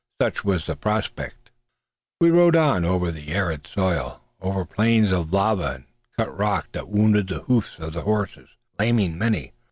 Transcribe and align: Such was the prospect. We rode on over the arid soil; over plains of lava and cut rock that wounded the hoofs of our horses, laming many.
Such 0.19 0.43
was 0.43 0.65
the 0.65 0.75
prospect. 0.75 1.51
We 2.19 2.31
rode 2.31 2.55
on 2.55 2.85
over 2.85 3.11
the 3.11 3.31
arid 3.35 3.67
soil; 3.67 4.23
over 4.41 4.65
plains 4.65 5.11
of 5.11 5.31
lava 5.31 5.73
and 5.75 5.83
cut 6.17 6.35
rock 6.35 6.69
that 6.71 6.89
wounded 6.89 7.27
the 7.27 7.43
hoofs 7.43 7.77
of 7.77 7.95
our 7.95 8.01
horses, 8.01 8.49
laming 8.79 9.15
many. 9.15 9.53